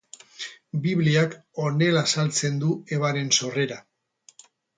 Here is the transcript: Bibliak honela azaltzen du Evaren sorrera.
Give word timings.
Bibliak 0.85 1.35
honela 1.65 2.03
azaltzen 2.07 2.57
du 2.65 2.71
Evaren 2.97 3.31
sorrera. 3.39 3.79